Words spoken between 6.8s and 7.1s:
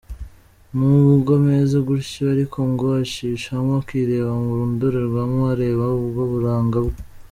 bwe.